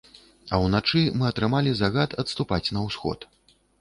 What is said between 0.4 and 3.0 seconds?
А ўначы мы атрымалі загад адступаць на